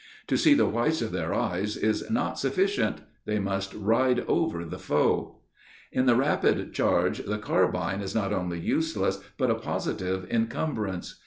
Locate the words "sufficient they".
2.39-3.37